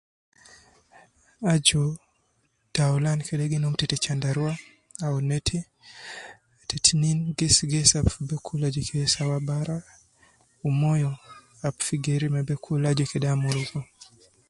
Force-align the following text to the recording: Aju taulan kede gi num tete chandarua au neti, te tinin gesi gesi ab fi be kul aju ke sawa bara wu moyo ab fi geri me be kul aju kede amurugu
Aju 1.53 1.83
taulan 2.75 3.19
kede 3.27 3.45
gi 3.51 3.57
num 3.59 3.75
tete 3.79 3.97
chandarua 4.03 4.53
au 5.05 5.15
neti, 5.29 5.59
te 6.67 6.75
tinin 6.85 7.19
gesi 7.37 7.63
gesi 7.71 7.95
ab 7.99 8.07
fi 8.13 8.21
be 8.29 8.35
kul 8.45 8.61
aju 8.67 8.81
ke 8.89 8.99
sawa 9.13 9.37
bara 9.47 9.77
wu 10.61 10.69
moyo 10.81 11.11
ab 11.67 11.75
fi 11.85 11.95
geri 12.05 12.27
me 12.33 12.41
be 12.47 12.55
kul 12.63 12.81
aju 12.89 13.03
kede 13.11 13.27
amurugu 13.31 13.79